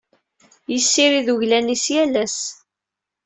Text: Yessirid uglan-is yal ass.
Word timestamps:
Yessirid 0.71 1.27
uglan-is 1.33 1.85
yal 1.93 2.13
ass. 2.23 2.37